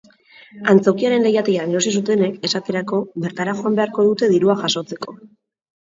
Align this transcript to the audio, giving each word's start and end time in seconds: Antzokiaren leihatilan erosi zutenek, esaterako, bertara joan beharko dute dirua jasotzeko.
Antzokiaren 0.71 1.25
leihatilan 1.27 1.75
erosi 1.75 1.93
zutenek, 1.99 2.39
esaterako, 2.49 3.03
bertara 3.27 3.57
joan 3.61 3.81
beharko 3.81 4.07
dute 4.09 4.31
dirua 4.37 4.57
jasotzeko. 4.65 5.15